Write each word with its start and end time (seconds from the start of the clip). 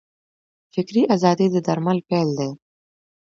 فکري 0.73 1.01
ازادي 1.15 1.47
د 1.51 1.55
درمل 1.67 1.97
پیل 2.09 2.29
دی. 2.39 2.49